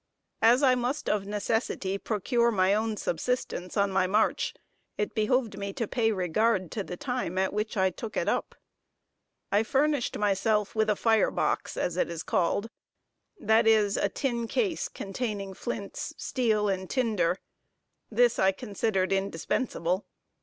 [0.41, 4.55] As I must of necessity procure my own subsistence on my march,
[4.97, 8.55] it behoved me to pay regard to the time at which I took it up.
[9.51, 12.67] I furnished myself with a fire box, as it is called,
[13.39, 17.37] that is, a tin case containing flints, steel and tinder
[18.09, 20.07] this I considered indispensable.